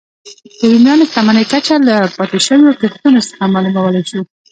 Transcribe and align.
د 0.59 0.61
رومیانو 0.71 1.07
شتمنۍ 1.09 1.45
کچه 1.51 1.75
له 1.87 1.95
پاتې 2.17 2.37
شویو 2.45 2.77
کښتیو 2.79 3.27
څخه 3.29 3.43
معلومولای 3.53 4.03
شو 4.09 4.19